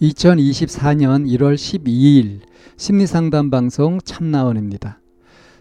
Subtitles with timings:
[0.00, 2.40] 2024년 1월 12일
[2.76, 5.00] 심리상담 방송 참나원입니다.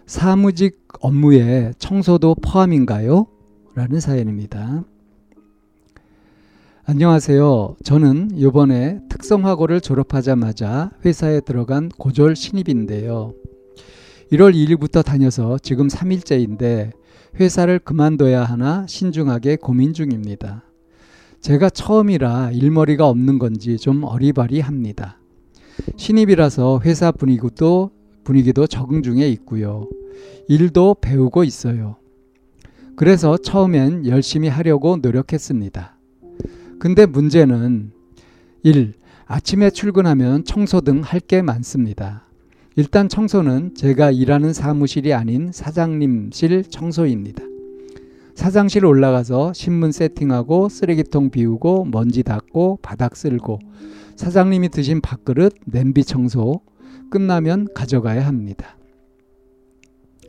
[0.05, 3.27] 사무직 업무에 청소도 포함인가요?
[3.75, 4.83] 라는 사연입니다.
[6.85, 7.77] 안녕하세요.
[7.83, 13.33] 저는 이번에 특성화고를 졸업하자마자 회사에 들어간 고졸 신입인데요.
[14.31, 16.91] 1월 2일부터 다녀서 지금 3일째인데
[17.39, 20.63] 회사를 그만둬야 하나 신중하게 고민 중입니다.
[21.43, 25.19] 제가 처음이라 일머리가 없는 건지 좀 어리바리합니다.
[25.97, 27.91] 신입이라서 회사 분위기도
[28.23, 29.89] 분위기도 적응 중에 있고요.
[30.47, 31.97] 일도 배우고 있어요.
[32.95, 35.97] 그래서 처음엔 열심히 하려고 노력했습니다.
[36.79, 37.91] 근데 문제는
[38.63, 38.93] 1.
[39.25, 42.25] 아침에 출근하면 청소 등 할 게 많습니다.
[42.77, 47.43] 일단 청소는 제가 일하는 사무실이 아닌 사장님실 청소입니다.
[48.35, 53.59] 사장실 올라가서 신문 세팅하고 쓰레기통 비우고 먼지 닦고 바닥 쓸고
[54.15, 56.61] 사장님이 드신 밥그릇 냄비 청소
[57.09, 58.77] 끝나면 가져가야 합니다.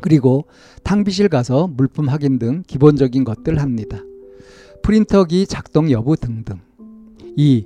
[0.01, 0.45] 그리고
[0.83, 3.99] 탕비실 가서 물품 확인 등 기본적인 것들 합니다.
[4.83, 6.61] 프린터기 작동 여부 등등.
[7.37, 7.65] 2.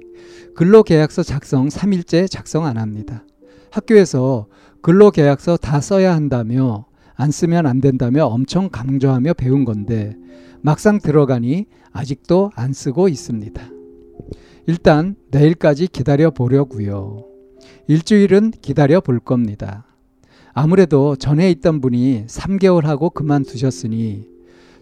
[0.55, 3.25] 근로계약서 작성 3일째 작성 안 합니다.
[3.71, 4.47] 학교에서
[4.83, 6.88] 근로계약서 다 써야 한다며
[7.21, 10.17] 안 쓰면 안 된다며 엄청 강조하며 배운 건데
[10.61, 13.61] 막상 들어가니 아직도 안 쓰고 있습니다.
[14.69, 17.25] 일단 내일까지 기다려 보려고요.
[17.89, 19.85] 일주일은 기다려 볼 겁니다.
[20.53, 24.29] 아무래도 전에 있던 분이 3개월 하고 그만두셨으니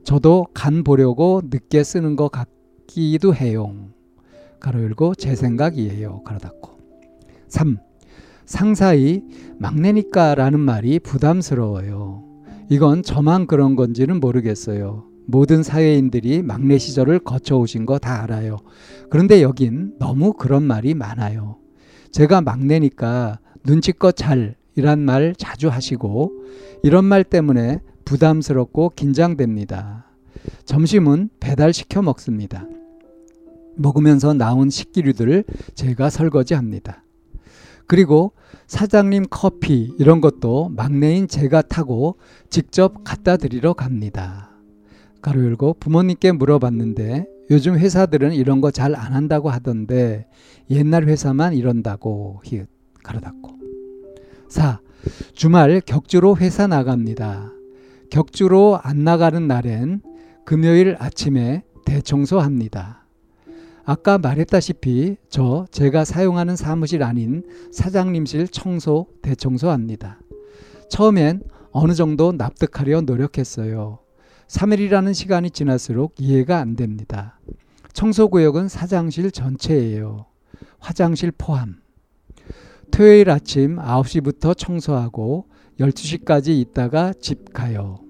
[0.05, 3.75] 저도 간 보려고 늦게 쓰는 것 같기도 해요.
[4.61, 6.23] 가로 열고 제 생각이에요.
[6.23, 6.79] 가로 닫고.
[7.49, 7.79] 3.
[8.47, 9.23] 상사이
[9.59, 12.25] 막내니까라는 말이 부담스러워요.
[12.71, 15.05] 이건 저만 그런 건지는 모르겠어요.
[15.27, 18.59] 모든 사회인들이 막내 시절을 거쳐오신 거 다 알아요.
[19.11, 21.59] 그런데 여긴 너무 그런 말이 많아요.
[22.13, 26.33] 제가 막내니까 눈치껏 잘 이란 말 자주 하시고
[26.85, 30.07] 이런 말 때문에 부담스럽고 긴장됩니다.
[30.65, 32.67] 점심은 배달시켜 먹습니다.
[33.75, 37.03] 먹으면서 나온 식기류들을 제가 설거지합니다.
[37.87, 38.33] 그리고
[38.67, 42.17] 사장님 커피 이런 것도 막내인 제가 타고
[42.51, 44.51] 직접 갖다 드리러 갑니다.
[45.23, 50.27] 가로 열고 부모님께 물어봤는데 요즘 회사들은 이런 거 잘 안 한다고 하던데
[50.71, 52.69] 옛날 회사만 이런다고 히읗
[53.05, 53.51] 가로 닫고
[54.49, 54.81] 4.
[55.35, 57.53] 주말 격주로 회사 나갑니다.
[58.11, 60.03] 격주로 안 나가는 날엔
[60.45, 63.06] 금요일 아침에 대청소합니다.
[63.89, 70.19] 아까 말했다시피 저 제가 사용하는 사무실 아닌 사장님실 청소 대청소합니다.
[70.91, 74.01] 처음엔 어느 정도 납득하려 노력했어요.
[74.49, 77.39] 3일이라는 시간이 지날수록 이해가 안 됩니다.
[77.93, 80.27] 청소구역은 사장실 전체예요.
[80.81, 81.77] 화장실 포함.
[82.91, 85.47] 토요일 아침 9시부터 청소하고
[85.79, 88.01] 12시까지 있다가 집 가요.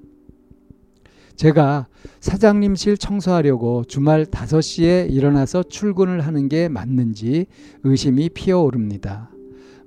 [1.36, 1.86] 제가
[2.20, 7.46] 사장님실 청소하려고 주말 5시에 일어나서 출근을 하는 게 맞는지
[7.84, 9.30] 의심이 피어오릅니다.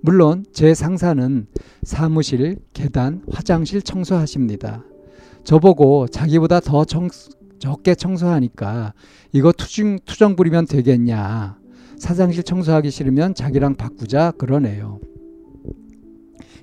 [0.02, 1.48] 물론 제 상사는
[1.84, 4.86] 사무실, 계단, 화장실 청소하십니다.
[5.44, 7.10] 저보고 자기보다 더 청,
[7.58, 8.94] 적게 청소하니까
[9.32, 11.58] 이거 투정, 투정 부리면 되겠냐.
[11.98, 15.00] 사장실 청소하기 싫으면 자기랑 바꾸자 그러네요.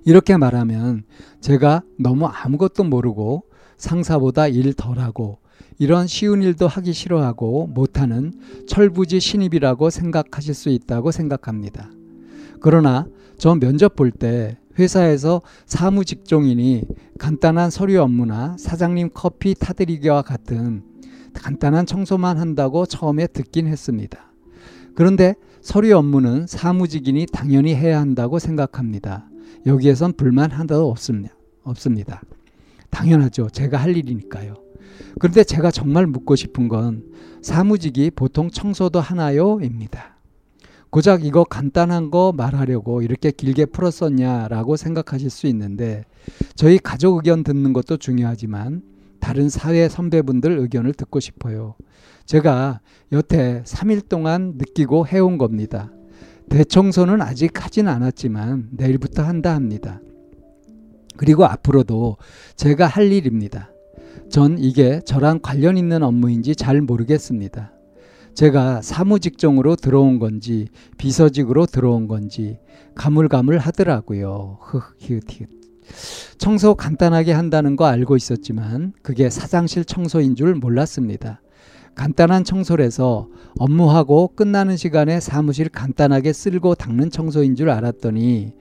[0.04, 1.03] 이렇게 말하면
[1.41, 3.42] 제가 너무 아무것도 모르고
[3.76, 5.39] 상사보다 일 덜하고
[5.78, 8.33] 이런 쉬운 일도 하기 싫어하고 못하는
[8.66, 11.91] 철부지 신입이라고 생각하실 수 있다고 생각합니다.
[12.60, 13.06] 그러나
[13.39, 16.83] 저 면접 볼 때 회사에서 사무 직종이니
[17.18, 20.83] 간단한 서류 업무나 사장님 커피 타드리기와 같은
[21.33, 24.33] 간단한 청소만 한다고 처음에 듣긴 했습니다.
[24.95, 29.28] 그런데 서류 업무는 사무직인이 당연히 해야 한다고 생각합니다.
[29.66, 31.34] 여기에선 불만 하나도 없습니다.
[31.62, 32.22] 없습니다.
[32.91, 33.48] 당연하죠.
[33.50, 34.54] 제가 할 일이니까요.
[35.18, 37.04] 그런데 제가 정말 묻고 싶은 건
[37.42, 39.59] 사무직이 보통 청소도 하나요?
[39.62, 40.16] 입니다.
[40.91, 46.04] 고작 이거 간단한 거 말하려고 이렇게 길게 풀었었냐라고 생각하실 수 있는데
[46.54, 48.83] 저희 가족 의견 듣는 것도 중요하지만
[49.21, 51.74] 다른 사회 선배분들 의견을 듣고 싶어요.
[52.24, 52.80] 제가
[53.12, 55.91] 여태 3일 동안 느끼고 해온 겁니다.
[56.48, 60.00] 대청소는 아직 하진 않았지만 내일부터 한다 합니다.
[61.16, 62.16] 그리고 앞으로도
[62.57, 63.71] 제가 할 일입니다.
[64.28, 67.72] 전 이게 저랑 관련 있는 업무인지 잘 모르겠습니다.
[68.34, 70.68] 제가 사무직종으로 들어온 건지
[70.98, 72.59] 비서직으로 들어온 건지
[72.95, 74.59] 가물가물 하더라고요.
[76.36, 81.41] 청소 간단하게 한다는 거 알고 있었지만 그게 사장실 청소인 줄 몰랐습니다.
[81.95, 83.28] 간단한 청소를해서
[83.59, 88.53] 업무하고 끝나는 시간에 사무실 간단하게 쓸고 닦는 청소인 줄 알았더니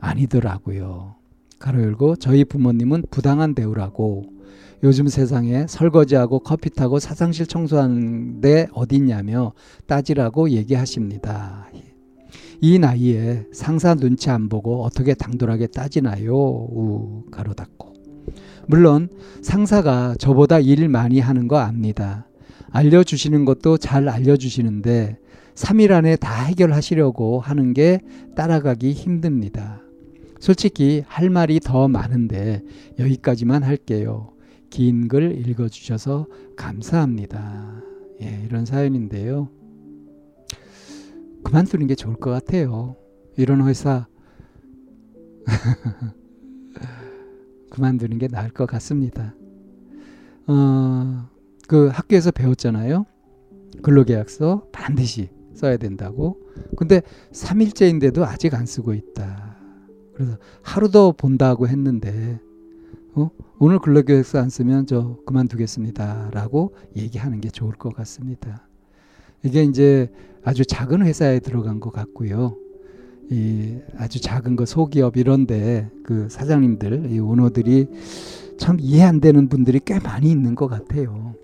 [0.00, 1.14] 아니더라고요.
[1.64, 4.26] 가로 열고 저희 부모님은 부당한 대우라고
[4.82, 9.54] 요즘 세상에 설거지하고 커피 타고 사장실 청소하는데 어딨냐며
[9.86, 11.70] 따지라고 얘기하십니다.
[12.60, 16.36] 이 나이에 상사 눈치 안 보고 어떻게 당돌하게 따지나요?
[16.36, 17.94] 우 가로 닫고.
[18.66, 19.08] 물론
[19.40, 22.28] 상사가 저보다 일 많이 하는 거 압니다.
[22.72, 25.16] 알려주시는 것도 잘 알려주시는데
[25.54, 28.00] 3일 안에 다 해결하시려고 하는 게
[28.36, 29.83] 따라가기 힘듭니다.
[30.44, 32.62] 솔직히 할 말이 더 많은데
[32.98, 34.34] 여기까지만 할게요.
[34.68, 37.82] 긴 글 읽어주셔서 감사합니다.
[38.20, 39.48] 예, 이런 사연인데요.
[41.44, 42.94] 그만두는 게 좋을 것 같아요.
[43.38, 44.06] 이런 회사
[47.70, 49.34] 그만두는 게 나을 것 같습니다.
[50.46, 51.26] 어,
[51.66, 53.06] 그 학교에서 배웠잖아요.
[53.82, 56.38] 근로계약서 반드시 써야 된다고.
[56.76, 57.00] 근데
[57.32, 59.53] 3일째인데도 아직 안 쓰고 있다.
[60.14, 62.40] 그래서 하루 더 본다고 했는데
[63.14, 63.30] 어?
[63.58, 66.30] 오늘 근로계약서 안 쓰면 저 그만두겠습니다.
[66.32, 68.66] 라고 얘기하는 게 좋을 것 같습니다.
[69.42, 70.10] 이게 이제
[70.42, 72.56] 아주 작은 회사에 들어간 것 같고요.
[73.30, 77.86] 이 아주 작은 거 소기업 이런데 그 사장님들, 이 오너들이
[78.58, 81.34] 참 이해 안 되는 분들이 꽤 많이 있는 것 같아요.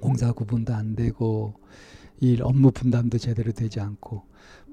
[0.00, 1.54] 공사 구분도 안 되고
[2.20, 4.22] 일 업무 분담도 제대로 되지 않고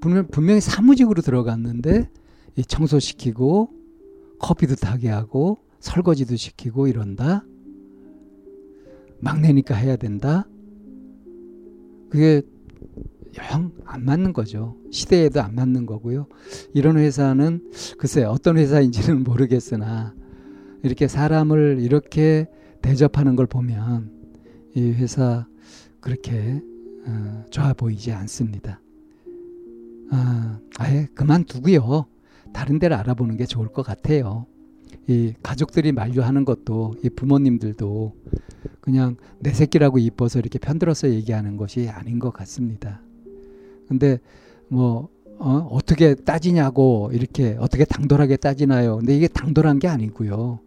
[0.00, 2.21] 분명, 분명히 사무직으로 들어갔는데 이
[2.66, 3.70] 청소시키고
[4.38, 7.44] 커피도 타게 하고 설거지도 시키고 이런다.
[9.20, 10.46] 막내니까 해야 된다.
[12.10, 12.42] 그게
[13.50, 14.76] 영 안 맞는 거죠.
[14.90, 16.26] 시대에도 안 맞는 거고요.
[16.72, 20.14] 이런 회사는 글쎄 어떤 회사인지는 모르겠으나
[20.82, 22.48] 이렇게 사람을 이렇게
[22.80, 24.10] 대접하는 걸 보면
[24.74, 25.46] 이 회사
[26.00, 26.62] 그렇게
[27.06, 28.80] 어, 좋아 보이지 않습니다.
[30.10, 32.06] 아, 아예 그만두고요.
[32.52, 34.46] 다른 데를 알아보는 게 좋을 것 같아요.
[35.08, 38.14] 이 가족들이 만류하는 것도 이 부모님들도
[38.80, 43.00] 그냥 내 새끼라고 이뻐서 이렇게 편들어서 얘기하는 것이 아닌 것 같습니다.
[43.88, 44.18] 근데
[44.68, 45.08] 뭐
[45.38, 48.98] 어, 어떻게 따지냐고 이렇게 어떻게 당돌하게 따지나요?
[48.98, 50.60] 근데 이게 당돌한 게 아니고요.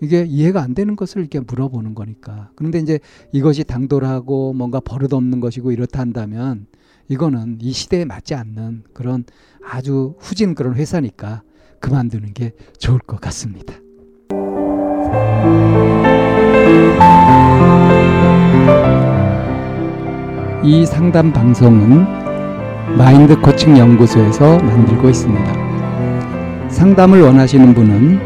[0.00, 2.50] 이게 이해가 안 되는 것을 이렇게 물어보는 거니까.
[2.54, 3.00] 그런데 이제
[3.32, 6.66] 이것이 당돌하고 뭔가 버릇없는 것이고 이렇다 한다면
[7.08, 9.24] 이거는 이 시대에 맞지 않는 그런
[9.68, 11.42] 아주 후진 그런 회사니까
[11.80, 13.74] 그만두는 게 좋을 것 같습니다.
[20.62, 22.04] 이 상담 방송은
[22.96, 25.66] 마인드 코칭 연구소에서 만들고 있습니다.
[26.68, 28.20] 상담을 원하시는 분은